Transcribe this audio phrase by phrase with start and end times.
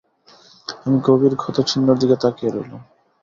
[0.77, 2.81] আমি গভীর ক্ষতচিহ্নের দিকে তাকিয়ে রইলাম।